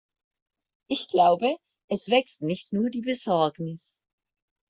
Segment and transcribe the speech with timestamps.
[0.87, 1.57] Ich glaube,
[1.87, 3.99] es wächst nicht nur die Besorgnis.